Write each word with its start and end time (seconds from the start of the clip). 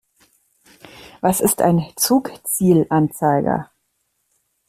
Was 1.21 1.41
ist 1.41 1.61
ein 1.61 1.85
Zugzielanzeiger? 1.95 3.69